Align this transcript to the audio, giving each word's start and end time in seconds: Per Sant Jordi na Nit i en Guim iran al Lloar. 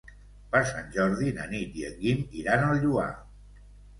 Per 0.53 0.59
Sant 0.69 0.87
Jordi 0.95 1.33
na 1.35 1.45
Nit 1.51 1.77
i 1.81 1.85
en 1.91 2.01
Guim 2.05 2.23
iran 2.41 2.65
al 2.69 2.83
Lloar. 2.87 3.09